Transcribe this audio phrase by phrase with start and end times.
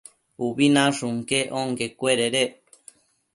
[0.45, 2.51] Ubi nashun quec onquecuededec